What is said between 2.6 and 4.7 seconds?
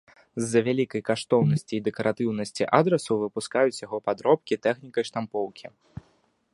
адрасу выпускаюць яго падробкі